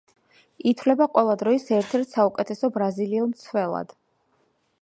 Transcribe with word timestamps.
ითვლება 0.71 1.07
ყველა 1.17 1.35
დროის 1.43 1.67
ერთ-ერთ 1.77 2.15
საუკეთესო 2.17 2.73
ბრაზილიელ 2.79 3.31
მცველად. 3.37 3.99